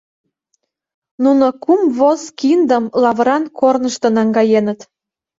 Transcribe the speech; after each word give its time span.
Нуно 1.23 1.45
кум 1.63 1.81
воз 1.97 2.21
киндым 2.39 2.85
лавыран 3.01 3.43
корнышто 3.59 4.07
наҥгаеныт. 4.15 4.79